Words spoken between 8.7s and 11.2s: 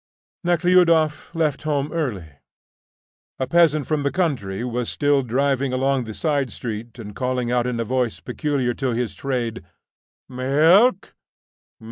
to his trade, "Milk!